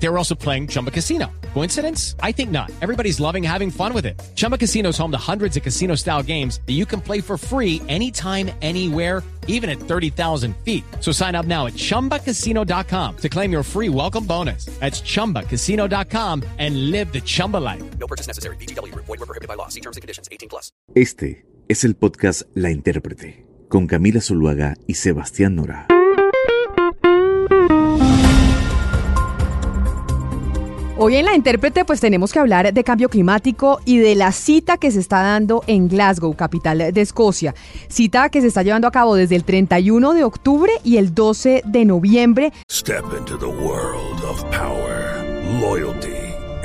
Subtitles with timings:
[0.00, 1.26] They were also playing Chumba Casino.
[1.54, 2.14] Coincidence?
[2.22, 2.70] I think not.
[2.80, 4.20] Everybody's loving having fun with it.
[4.36, 7.36] Chumba Casino is home to hundreds of casino style games that you can play for
[7.36, 10.84] free anytime, anywhere, even at 30,000 feet.
[11.00, 14.66] So sign up now at chumbacasino.com to claim your free welcome bonus.
[14.78, 17.82] That's chumbacasino.com and live the Chumba life.
[17.98, 18.56] No purchase necessary.
[18.56, 18.94] BGW.
[18.94, 19.66] Void were prohibited by law.
[19.68, 20.28] See terms and conditions.
[20.30, 20.70] 18 plus.
[20.94, 25.86] Este es el podcast La Intérprete, con Camila Zuluaga y Sebastián Nora.
[31.00, 34.78] Hoy en la intérprete pues tenemos que hablar de cambio climático y de la cita
[34.78, 37.54] que se está dando en Glasgow, capital de Escocia.
[37.86, 41.62] Cita que se está llevando a cabo desde el 31 de octubre y el 12
[41.64, 42.52] de noviembre.
[42.68, 45.24] Step into the world of power,
[45.60, 46.17] loyalty,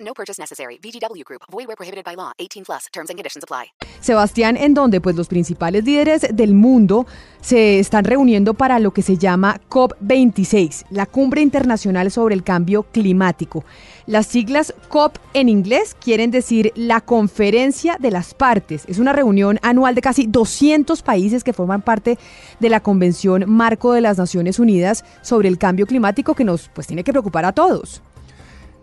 [0.00, 0.78] No purchase necessary.
[0.82, 1.42] VGW Group.
[1.50, 2.32] Void where prohibited by law.
[2.38, 2.86] 18 plus.
[2.92, 3.72] Terms and conditions apply.
[4.00, 7.06] Sebastián, en donde pues los principales líderes del mundo
[7.40, 12.84] se están reuniendo para lo que se llama COP26, la Cumbre Internacional sobre el Cambio
[12.84, 13.64] Climático.
[14.06, 18.84] Las siglas COP en inglés quieren decir la Conferencia de las Partes.
[18.88, 22.18] Es una reunión anual de casi 200 países que forman parte
[22.60, 26.86] de la Convención Marco de las Naciones Unidas sobre el Cambio Climático que nos pues
[26.86, 28.02] tiene que preocupar a todos.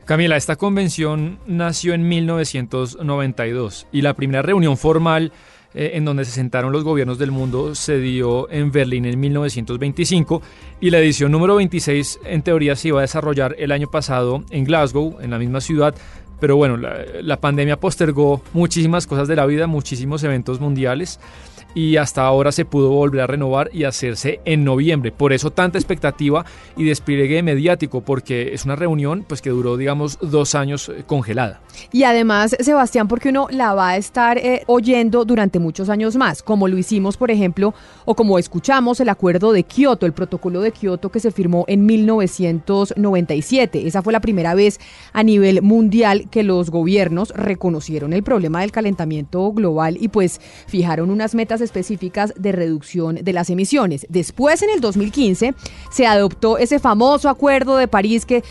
[0.05, 5.31] Camila, esta convención nació en 1992 y la primera reunión formal
[5.73, 10.43] eh, en donde se sentaron los gobiernos del mundo se dio en Berlín en 1925
[10.79, 14.63] y la edición número 26 en teoría se iba a desarrollar el año pasado en
[14.65, 15.95] Glasgow, en la misma ciudad,
[16.39, 21.19] pero bueno, la, la pandemia postergó muchísimas cosas de la vida, muchísimos eventos mundiales
[21.75, 25.11] y hasta ahora se pudo volver a renovar y hacerse en noviembre.
[25.11, 26.45] Por eso tanta expectativa
[26.77, 31.59] y despliegue mediático, porque es una reunión pues, que duró, digamos, dos años eh, congelada.
[31.91, 36.41] Y además, Sebastián, porque uno la va a estar eh, oyendo durante muchos años más,
[36.41, 37.73] como lo hicimos, por ejemplo,
[38.05, 41.85] o como escuchamos el acuerdo de Kioto, el protocolo de Kioto que se firmó en
[41.85, 43.85] 1997.
[43.85, 44.79] Esa fue la primera vez
[45.11, 51.09] a nivel mundial que los gobiernos reconocieron el problema del calentamiento global y pues fijaron
[51.09, 54.05] unas metas específicas de reducción de las emisiones.
[54.09, 55.53] Después, en el 2015,
[55.91, 58.43] se adoptó ese famoso acuerdo de París que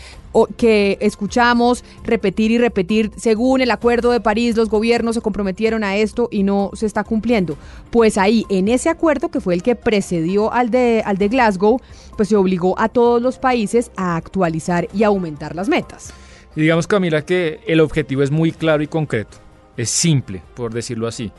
[0.57, 5.95] que escuchamos repetir y repetir, según el Acuerdo de París, los gobiernos se comprometieron a
[5.95, 7.57] esto y no se está cumpliendo.
[7.89, 11.79] Pues ahí, en ese acuerdo, que fue el que precedió al de, al de Glasgow,
[12.17, 16.13] pues se obligó a todos los países a actualizar y aumentar las metas.
[16.55, 19.37] Y digamos, Camila, que el objetivo es muy claro y concreto.
[19.77, 21.31] Es simple, por decirlo así.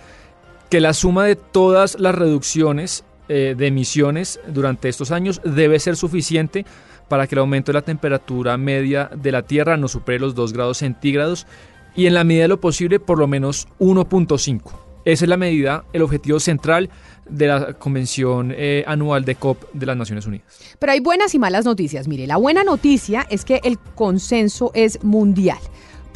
[0.71, 5.97] Que la suma de todas las reducciones eh, de emisiones durante estos años debe ser
[5.97, 6.65] suficiente
[7.09, 10.53] para que el aumento de la temperatura media de la Tierra no supere los 2
[10.53, 11.47] grados centígrados
[11.95, 14.87] y en la medida de lo posible por lo menos 1.5.
[15.05, 16.91] Esa es la medida, el objetivo central
[17.29, 20.47] de la Convención eh, Anual de COP de las Naciones Unidas.
[20.81, 22.09] Pero hay buenas y malas noticias.
[22.09, 25.59] Mire, la buena noticia es que el consenso es mundial.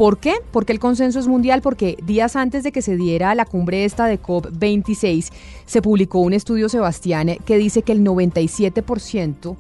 [0.00, 0.36] ¿Por qué?
[0.50, 4.06] Porque el consenso es mundial, porque días antes de que se diera la cumbre esta
[4.06, 5.30] de COP26,
[5.66, 9.56] se publicó un estudio, Sebastián, que dice que el 97%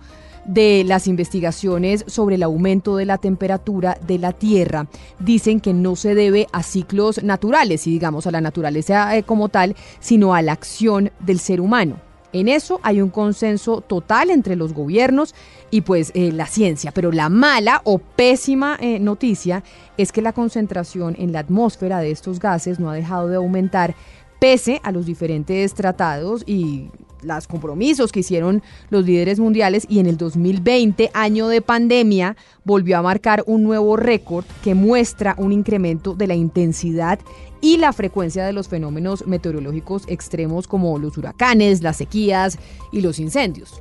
[0.46, 4.86] de las investigaciones sobre el aumento de la temperatura de la Tierra
[5.18, 9.50] dicen que no se debe a ciclos naturales, y digamos a la naturaleza eh, como
[9.50, 12.09] tal, sino a la acción del ser humano.
[12.32, 15.34] En eso hay un consenso total entre los gobiernos
[15.70, 19.64] y pues eh, la ciencia, pero la mala o pésima eh, noticia
[19.96, 23.94] es que la concentración en la atmósfera de estos gases no ha dejado de aumentar
[24.38, 26.88] pese a los diferentes tratados y
[27.22, 32.98] los compromisos que hicieron los líderes mundiales y en el 2020, año de pandemia, volvió
[32.98, 37.18] a marcar un nuevo récord que muestra un incremento de la intensidad
[37.60, 42.58] y la frecuencia de los fenómenos meteorológicos extremos como los huracanes, las sequías
[42.92, 43.80] y los incendios.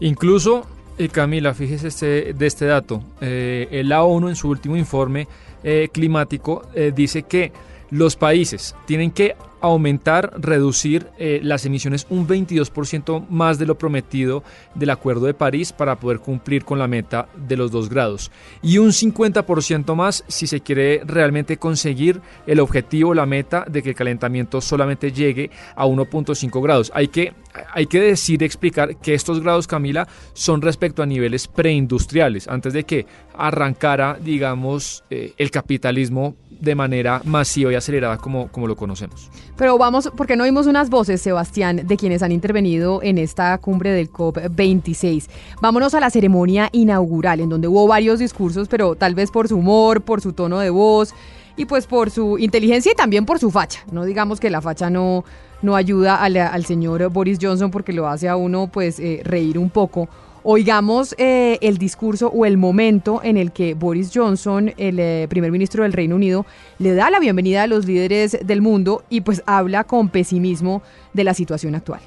[0.00, 0.66] Incluso,
[0.98, 5.28] eh, Camila, fíjese este, de este dato, eh, la ONU en su último informe
[5.62, 6.62] eh, climático
[6.94, 7.52] dice que
[7.90, 14.42] los países tienen que aumentar, reducir eh, las emisiones un 22% más de lo prometido
[14.74, 18.30] del Acuerdo de París para poder cumplir con la meta de los 2 grados.
[18.60, 23.90] Y un 50% más si se quiere realmente conseguir el objetivo, la meta de que
[23.90, 26.90] el calentamiento solamente llegue a 1.5 grados.
[26.94, 27.32] Hay que,
[27.72, 32.84] hay que decir, explicar que estos grados, Camila, son respecto a niveles preindustriales, antes de
[32.84, 33.06] que
[33.36, 39.30] arrancara, digamos, eh, el capitalismo de manera masiva y acelerada como, como lo conocemos.
[39.62, 43.92] Pero vamos, porque no oímos unas voces, Sebastián, de quienes han intervenido en esta cumbre
[43.92, 45.28] del COP26.
[45.60, 49.58] Vámonos a la ceremonia inaugural, en donde hubo varios discursos, pero tal vez por su
[49.58, 51.14] humor, por su tono de voz
[51.56, 53.84] y pues por su inteligencia y también por su facha.
[53.92, 55.24] No digamos que la facha no,
[55.62, 59.70] no ayuda al señor Boris Johnson porque lo hace a uno pues eh, reír un
[59.70, 60.08] poco.
[60.44, 65.52] Oigamos eh, el discurso o el momento en el que Boris Johnson, el eh, primer
[65.52, 66.44] ministro del Reino Unido,
[66.80, 71.22] le da la bienvenida a los líderes del mundo y pues habla con pesimismo de
[71.22, 72.00] la situación actual.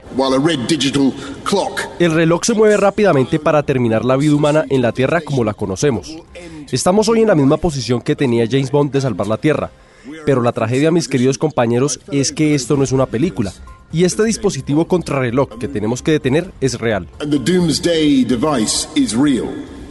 [2.00, 5.54] El reloj se mueve rápidamente para terminar la vida humana en la Tierra como la
[5.54, 6.18] conocemos.
[6.72, 9.72] Estamos hoy en la misma posición que tenía James Bond de salvar la Tierra.
[10.26, 13.54] Pero la tragedia, mis queridos compañeros, es que esto no es una película
[13.92, 17.08] y este dispositivo contrarreloj que tenemos que detener es real.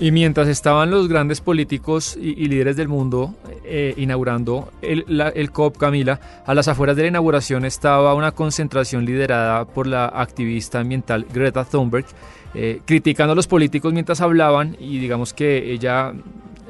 [0.00, 5.04] Y mientras estaban los grandes políticos y, líderes del mundo eh, inaugurando el,
[5.34, 10.06] el, COP, Camila, a las afueras de la inauguración estaba una concentración liderada por la
[10.06, 12.06] activista ambiental Greta Thunberg,
[12.54, 16.12] eh, criticando a los políticos mientras hablaban y digamos que ella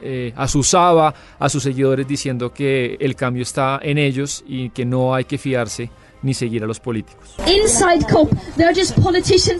[0.02, 5.14] eh, asusaba a sus seguidores diciendo que el cambio está en ellos y que no
[5.14, 5.90] hay que fiarse
[6.24, 7.36] ni seguir a los políticos.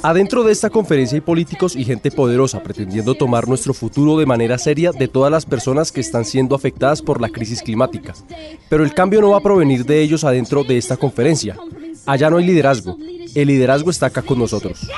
[0.02, 4.58] Adentro de esta conferencia hay políticos y gente poderosa pretendiendo tomar nuestro futuro de manera
[4.58, 8.14] seria de todas las personas que están siendo afectadas por la crisis climática.
[8.68, 11.56] Pero el cambio no va a provenir de ellos adentro de esta conferencia.
[12.06, 12.96] Allá no hay liderazgo.
[13.34, 14.88] El liderazgo está acá con nosotros.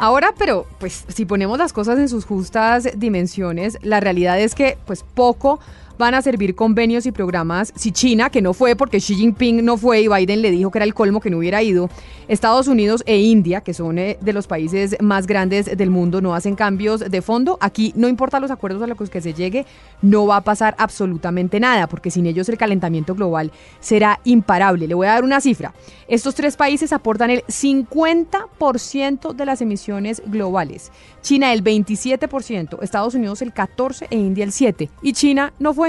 [0.00, 4.78] Ahora, pero pues si ponemos las cosas en sus justas dimensiones, la realidad es que
[4.86, 5.58] pues poco
[5.98, 7.72] van a servir convenios y programas.
[7.76, 10.78] Si China, que no fue porque Xi Jinping no fue y Biden le dijo que
[10.78, 11.90] era el colmo que no hubiera ido,
[12.28, 16.34] Estados Unidos e India, que son eh, de los países más grandes del mundo, no
[16.34, 17.58] hacen cambios de fondo.
[17.60, 19.66] Aquí no importa los acuerdos a los que se llegue,
[20.02, 23.50] no va a pasar absolutamente nada, porque sin ellos el calentamiento global
[23.80, 24.86] será imparable.
[24.86, 25.72] Le voy a dar una cifra.
[26.06, 30.92] Estos tres países aportan el 50% de las emisiones globales.
[31.22, 34.90] China el 27%, Estados Unidos el 14% e India el 7%.
[35.02, 35.87] Y China no fue.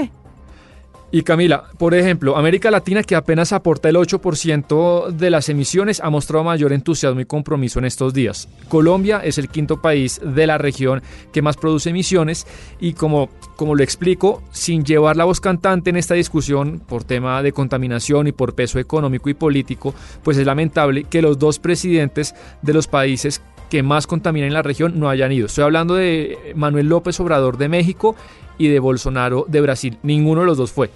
[1.12, 6.08] Y Camila, por ejemplo, América Latina, que apenas aporta el 8% de las emisiones, ha
[6.08, 8.48] mostrado mayor entusiasmo y compromiso en estos días.
[8.68, 11.02] Colombia es el quinto país de la región
[11.32, 12.46] que más produce emisiones
[12.78, 17.42] y como, como lo explico, sin llevar la voz cantante en esta discusión por tema
[17.42, 19.92] de contaminación y por peso económico y político,
[20.22, 24.62] pues es lamentable que los dos presidentes de los países que más contaminan en la
[24.62, 25.46] región no hayan ido.
[25.46, 28.16] Estoy hablando de Manuel López Obrador de México
[28.60, 29.98] y de Bolsonaro de Brasil.
[30.02, 30.90] Ninguno de los dos fue.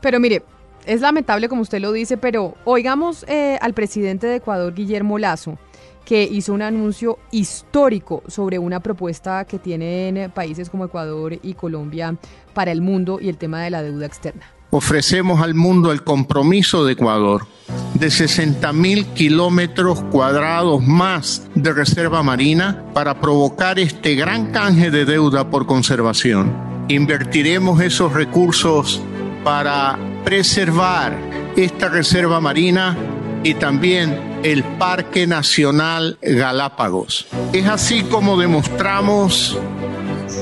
[0.00, 0.42] Pero mire,
[0.86, 5.58] es lamentable como usted lo dice, pero oigamos eh, al presidente de Ecuador, Guillermo Lazo,
[6.06, 12.16] que hizo un anuncio histórico sobre una propuesta que tienen países como Ecuador y Colombia
[12.54, 14.46] para el mundo y el tema de la deuda externa.
[14.70, 17.46] Ofrecemos al mundo el compromiso de Ecuador
[17.94, 25.04] de 60 mil kilómetros cuadrados más de reserva marina para provocar este gran canje de
[25.04, 26.75] deuda por conservación.
[26.88, 29.02] Invertiremos esos recursos
[29.42, 31.16] para preservar
[31.56, 32.96] esta reserva marina
[33.42, 37.26] y también el Parque Nacional Galápagos.
[37.52, 39.58] Es así como demostramos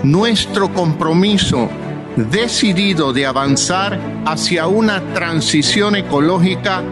[0.02, 1.70] nuestro compromiso
[2.16, 6.82] decidido de avanzar hacia una transición ecológica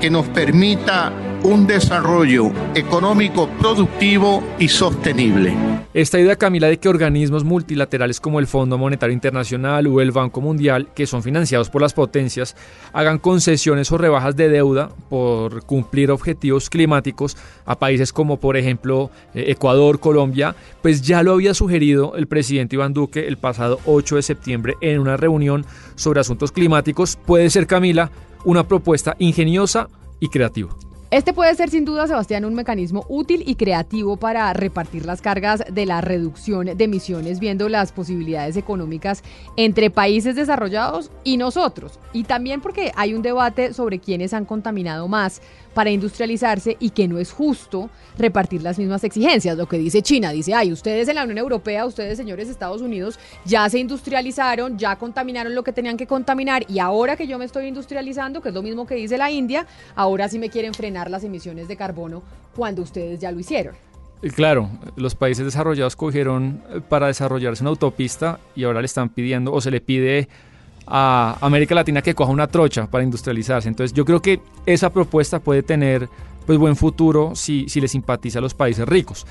[0.00, 5.54] que nos permita un desarrollo económico productivo y sostenible.
[5.92, 10.40] Esta idea, Camila, de que organismos multilaterales como el Fondo Monetario Internacional o el Banco
[10.40, 12.54] Mundial, que son financiados por las potencias,
[12.92, 19.10] hagan concesiones o rebajas de deuda por cumplir objetivos climáticos a países como, por ejemplo,
[19.34, 24.16] eh, Ecuador, Colombia, pues ya lo había sugerido el presidente Iván Duque el pasado 8
[24.16, 25.66] de septiembre en una reunión
[25.96, 27.16] sobre asuntos climáticos.
[27.16, 28.10] Puede ser, Camila,
[28.44, 29.88] una propuesta ingeniosa
[30.20, 30.70] y creativa.
[31.10, 35.64] Este puede ser sin duda, Sebastián, un mecanismo útil y creativo para repartir las cargas
[35.68, 39.24] de la reducción de emisiones, viendo las posibilidades económicas
[39.56, 41.98] entre países desarrollados y nosotros.
[42.12, 45.42] Y también porque hay un debate sobre quiénes han contaminado más
[45.74, 49.56] para industrializarse y que no es justo repartir las mismas exigencias.
[49.56, 53.18] Lo que dice China, dice, ay, ustedes en la Unión Europea, ustedes señores Estados Unidos,
[53.44, 57.44] ya se industrializaron, ya contaminaron lo que tenían que contaminar y ahora que yo me
[57.44, 61.10] estoy industrializando, que es lo mismo que dice la India, ahora sí me quieren frenar
[61.10, 62.22] las emisiones de carbono
[62.54, 63.74] cuando ustedes ya lo hicieron.
[64.34, 69.50] Claro, los países desarrollados cogieron eh, para desarrollarse una autopista y ahora le están pidiendo
[69.52, 70.28] o se le pide
[70.90, 73.68] a América Latina que coja una trocha para industrializarse.
[73.68, 76.08] Entonces yo creo que esa propuesta puede tener
[76.46, 79.26] pues buen futuro si, si le simpatiza a los países ricos.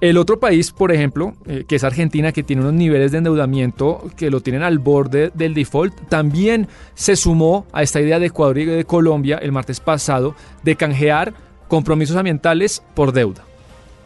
[0.00, 4.10] El otro país, por ejemplo, eh, que es Argentina, que tiene unos niveles de endeudamiento
[4.16, 8.56] que lo tienen al borde del default, también se sumó a esta idea de Ecuador
[8.58, 11.34] y de Colombia el martes pasado de canjear
[11.68, 13.49] compromisos ambientales por deuda.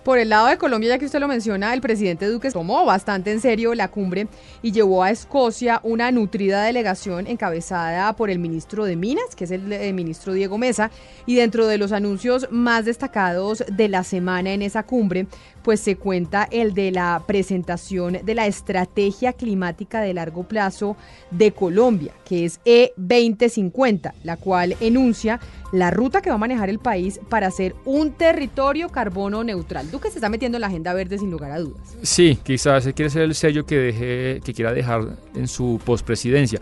[0.05, 3.33] Por el lado de Colombia, ya que usted lo menciona, el presidente Duque tomó bastante
[3.33, 4.29] en serio la cumbre
[4.61, 9.51] y llevó a Escocia una nutrida delegación encabezada por el ministro de Minas, que es
[9.51, 10.91] el, eh, ministro Diego Mesa,
[11.25, 15.27] y dentro de los anuncios más destacados de la semana en esa cumbre,
[15.65, 20.97] pues se cuenta el de la presentación de la estrategia climática de largo plazo
[21.31, 25.41] de Colombia, que es E2050, la cual enuncia
[25.73, 29.91] la ruta que va a manejar el país para ser un territorio carbono neutral.
[29.91, 31.97] Duque se está metiendo en la agenda verde sin lugar a dudas.
[32.03, 36.61] Sí, quizás quiere ser el sello que, deje, que quiera dejar en su pospresidencia.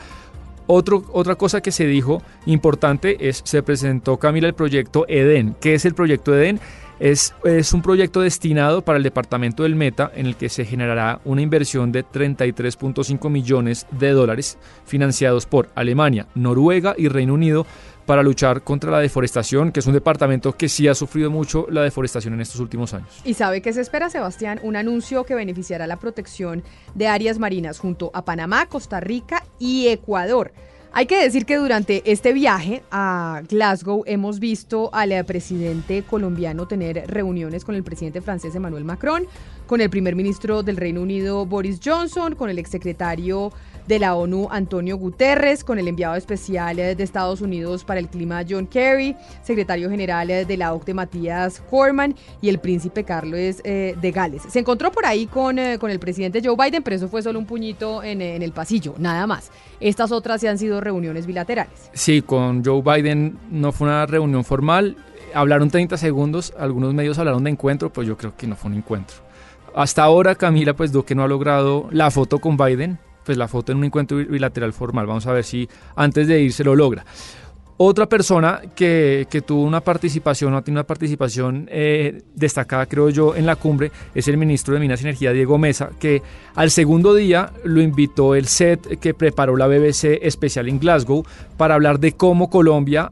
[0.69, 5.57] Otro, otra cosa que se dijo importante es, se presentó Camila el proyecto EDEN.
[5.61, 6.61] ¿Qué es el proyecto EDEN?
[7.03, 7.35] Es,
[7.75, 11.91] un proyecto destinado para el departamento del Meta en el que se generará una inversión
[11.91, 17.67] de 33.5 millones de dólares financiados por Alemania, Noruega y Reino Unido
[18.07, 21.83] para luchar contra la deforestación, que es un departamento que sí ha sufrido mucho la
[21.83, 23.21] deforestación en estos últimos años.
[23.25, 24.61] ¿Y sabe qué se espera, Sebastián?
[24.63, 26.63] Un anuncio que beneficiará la protección
[26.95, 30.53] de áreas marinas junto a Panamá, Costa Rica y Ecuador.
[30.95, 37.05] Hay que decir que durante este viaje a Glasgow hemos visto al presidente colombiano tener
[37.07, 39.27] reuniones con el presidente francés Emmanuel Macron,
[39.67, 43.55] con el primer ministro del Reino Unido Boris Johnson, con el exsecretario
[43.87, 48.43] de la ONU Antonio Guterres, con el enviado especial de Estados Unidos para el clima
[48.49, 54.11] John Kerry, secretario general de la OCDE Matías Corman y el príncipe Carlos eh, de
[54.13, 54.43] Gales.
[54.49, 57.39] Se encontró por ahí con, eh, con el presidente Joe Biden, pero eso fue solo
[57.39, 59.51] un puñito en, en el pasillo, nada más.
[59.81, 61.91] Estas otras sí han sido reuniones bilaterales.
[61.93, 64.97] Sí, con Joe Biden no fue una reunión formal.
[65.35, 68.77] Hablaron 30 segundos, algunos medios hablaron de encuentro, pues yo creo que no fue un
[68.77, 69.17] encuentro.
[69.75, 73.73] Hasta ahora Camila pues Duque no ha logrado la foto con Biden, pues la foto
[73.73, 75.07] en un encuentro bilateral formal.
[75.07, 77.05] Vamos a ver si antes de ir se lo logra.
[77.85, 83.35] Otra persona que, que, tuvo una participación, no tiene una participación eh, destacada, creo yo,
[83.35, 86.23] en la cumbre, es el ministro de Minas y Energía, Diego Mesa, que
[86.55, 91.25] al segundo día lo invitó el set que preparó la BBC especial en Glasgow
[91.57, 93.11] para hablar de cómo Colombia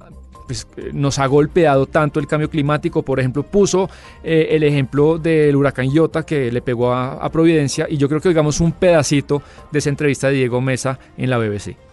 [0.50, 3.04] pues, nos ha golpeado tanto el cambio climático.
[3.04, 3.88] Por ejemplo, puso
[4.24, 8.20] eh, el ejemplo del huracán Iota que le pegó a, a Providencia y yo creo
[8.20, 11.89] que digamos un pedacito de esa entrevista de Diego Mesa en la BBC.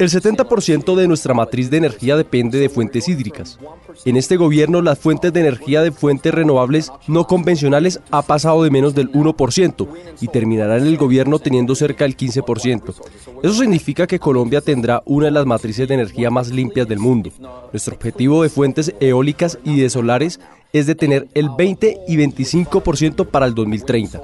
[0.00, 3.58] El 70% de nuestra matriz de energía depende de fuentes hídricas.
[4.04, 8.70] En este gobierno, las fuentes de energía de fuentes renovables no convencionales ha pasado de
[8.70, 9.88] menos del 1%
[10.20, 12.94] y terminará en el gobierno teniendo cerca del 15%.
[13.42, 17.30] Eso significa que Colombia tendrá una de las matrices de energía más limpias del mundo.
[17.72, 20.40] Nuestro objetivo de fuentes eólicas y de solares
[20.72, 24.20] es de tener el 20 y 25% para el 2030.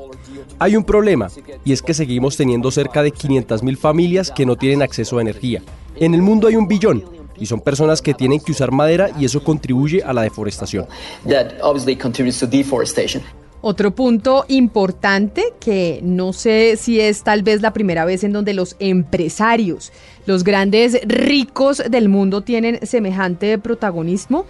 [0.58, 1.28] Hay un problema,
[1.64, 5.62] y es que seguimos teniendo cerca de 500.000 familias que no tienen acceso a energía.
[5.96, 7.04] En el mundo hay un billón,
[7.36, 10.86] y son personas que tienen que usar madera y eso contribuye a la deforestación.
[13.66, 18.52] Otro punto importante que no sé si es tal vez la primera vez en donde
[18.52, 19.90] los empresarios,
[20.26, 24.44] los grandes ricos del mundo tienen semejante protagonismo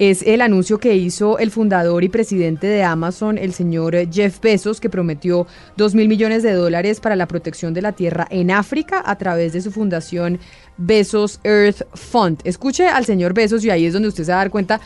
[0.00, 4.80] es el anuncio que hizo el fundador y presidente de Amazon, el señor Jeff Bezos,
[4.80, 9.02] que prometió 2 mil millones de dólares para la protección de la tierra en África
[9.04, 10.40] a través de su fundación
[10.78, 12.40] Bezos Earth Fund.
[12.44, 14.80] Escuche al señor Bezos y ahí es donde usted se va a dar cuenta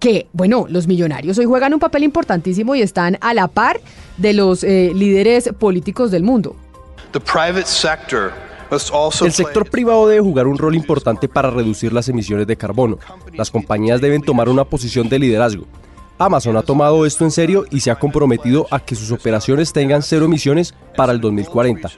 [0.00, 3.80] que, bueno, los millonarios hoy juegan un papel importantísimo y están a la par
[4.16, 6.56] de los eh, líderes políticos del mundo.
[9.22, 12.98] El sector privado debe jugar un rol importante para reducir las emisiones de carbono.
[13.34, 15.66] Las compañías deben tomar una posición de liderazgo.
[16.18, 20.02] Amazon ha tomado esto en serio y se ha comprometido a que sus operaciones tengan
[20.02, 21.90] cero emisiones para el 2040,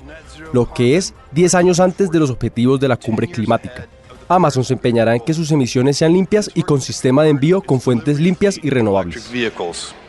[0.53, 3.87] lo que es 10 años antes de los objetivos de la cumbre climática.
[4.29, 7.81] Amazon se empeñará en que sus emisiones sean limpias y con sistema de envío con
[7.81, 9.31] fuentes limpias y renovables.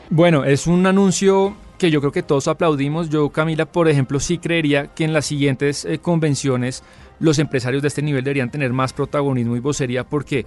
[0.10, 3.10] Bueno, es un anuncio que yo creo que todos aplaudimos.
[3.10, 6.84] Yo, Camila, por ejemplo, sí creería que en las siguientes eh, convenciones
[7.20, 10.46] los empresarios de este nivel deberían tener más protagonismo y vocería porque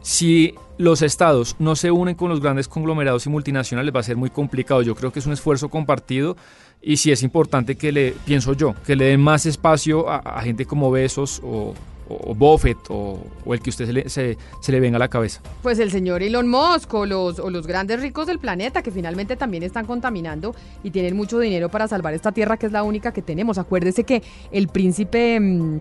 [0.00, 4.16] si los estados no se unen con los grandes conglomerados y multinacionales va a ser
[4.16, 4.82] muy complicado.
[4.82, 6.36] Yo creo que es un esfuerzo compartido
[6.80, 10.64] y sí es importante que le, pienso yo, que le den más espacio a, gente
[10.64, 11.74] como Besos o,
[12.08, 14.36] o Buffett o, el que usted se le, se,
[14.68, 15.40] le, venga a la cabeza.
[15.62, 19.36] Pues el señor Elon Musk o los, o los grandes ricos del planeta que finalmente
[19.36, 23.12] también están contaminando y tienen mucho dinero para salvar esta tierra que es la única
[23.12, 23.58] que tenemos.
[23.58, 24.22] Acuérdese que
[24.52, 25.80] el príncipe, mm,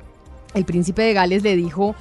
[0.55, 1.95] el príncipe de Gales le dijo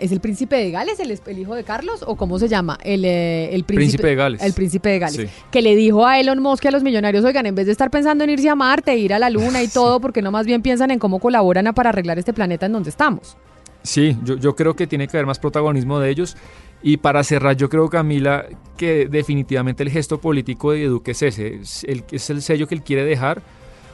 [0.00, 2.02] ¿Es el príncipe de Gales, el, hijo de Carlos?
[2.04, 2.78] ¿O cómo se llama?
[2.82, 4.42] El, eh, el príncipe, de Gales.
[4.42, 5.30] El príncipe de Gales.
[5.52, 7.88] Que le dijo a Elon Musk y a los millonarios, oigan, en vez de estar
[7.88, 10.62] pensando en irse a Marte, ir a la Luna y todo, porque no más bien
[10.62, 13.36] piensan en cómo colaboran para arreglar este planeta en donde estamos.
[13.84, 16.36] Sí, yo, yo creo que tiene que haber más protagonismo de ellos.
[16.82, 21.60] Y para cerrar, yo creo, Camila, que definitivamente el gesto político de Duque es ese,
[21.84, 23.42] el, es el sello que él quiere dejar.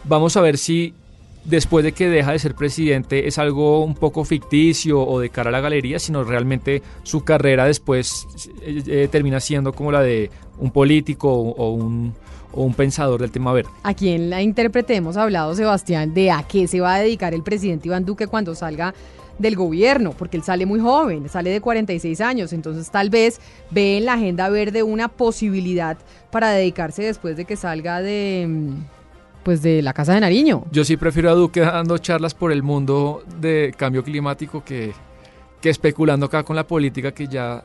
[0.05, 0.95] Vamos a ver si
[1.49, 5.49] después de que deja de ser presidente es algo un poco ficticio o de cara
[5.49, 8.26] a la galería, sino realmente su carrera después
[8.62, 12.14] eh, eh, termina siendo como la de un político o, un,
[12.52, 13.71] o un pensador del tema verde.
[13.83, 17.43] Aquí en la intérprete hemos hablado, Sebastián, de a qué se va a dedicar el
[17.43, 18.95] presidente Iván Duque cuando salga
[19.38, 23.40] del gobierno, porque él sale muy joven, sale de 46 años, entonces tal vez
[23.71, 25.97] ve en la agenda verde una posibilidad
[26.31, 28.98] para dedicarse después de que salga de mm,
[29.49, 30.67] pues de la Casa de Nariño.
[30.73, 34.93] Yo sí prefiero a Duque dando charlas por el mundo de cambio climático que,
[35.62, 37.64] que especulando acá con la política que ya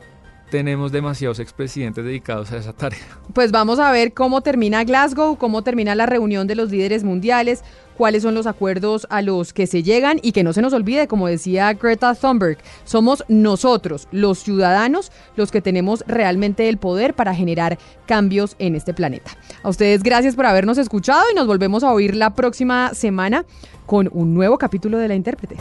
[0.50, 3.00] tenemos demasiados expresidentes dedicados a esa tarea.
[3.32, 7.64] Pues vamos a ver cómo termina Glasgow, cómo termina la reunión de los líderes mundiales,
[7.96, 11.08] cuáles son los acuerdos a los que se llegan y que no se nos olvide,
[11.08, 17.34] como decía Greta Thunberg, somos nosotros, los ciudadanos, los que tenemos realmente el poder para
[17.34, 19.32] generar cambios en este planeta.
[19.62, 23.44] A ustedes gracias por habernos escuchado y nos volvemos a oír la próxima semana
[23.86, 25.56] con un nuevo capítulo de La Intérprete.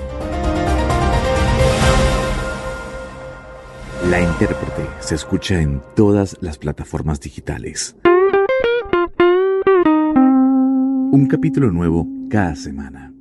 [4.10, 7.96] La intérprete se escucha en todas las plataformas digitales.
[11.14, 13.14] Un capítulo nuevo cada semana.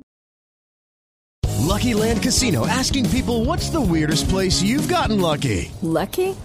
[1.65, 5.71] Lucky Land Casino asking people what's the weirdest place you've gotten lucky?
[5.81, 6.35] Lucky?